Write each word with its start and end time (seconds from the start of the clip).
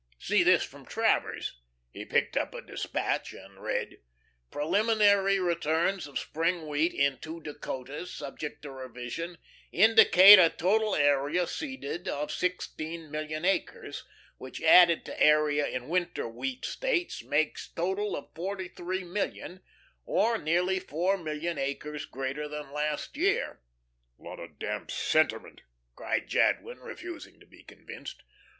See 0.17 0.41
this 0.41 0.63
from 0.63 0.83
Travers" 0.87 1.59
he 1.91 2.05
picked 2.05 2.35
up 2.35 2.55
a 2.55 2.61
despatch 2.63 3.33
and 3.33 3.61
read: 3.61 3.99
"'Preliminary 4.49 5.39
returns 5.39 6.07
of 6.07 6.17
spring 6.17 6.65
wheat 6.67 6.91
in 6.91 7.19
two 7.19 7.39
Dakotas, 7.39 8.11
subject 8.11 8.63
to 8.63 8.71
revision, 8.71 9.37
indicate 9.71 10.39
a 10.39 10.49
total 10.49 10.95
area 10.95 11.45
seeded 11.45 12.07
of 12.07 12.31
sixteen 12.31 13.11
million 13.11 13.45
acres, 13.45 14.03
which 14.39 14.59
added 14.63 15.05
to 15.05 15.21
area 15.21 15.67
in 15.67 15.87
winter 15.87 16.27
wheat 16.27 16.65
states, 16.65 17.23
makes 17.23 17.67
total 17.71 18.15
of 18.15 18.33
forty 18.33 18.69
three 18.69 19.03
million, 19.03 19.61
or 20.03 20.39
nearly 20.39 20.79
four 20.79 21.15
million 21.15 21.59
acres 21.59 22.05
greater 22.05 22.47
than 22.47 22.73
last 22.73 23.15
year.'" 23.15 23.61
"Lot 24.17 24.39
of 24.39 24.57
damned 24.57 24.89
sentiment," 24.89 25.61
cried 25.95 26.27
Jadwin, 26.27 26.79
refusing 26.79 27.39
to 27.39 27.45
be 27.45 27.61
convinced. 27.63 28.23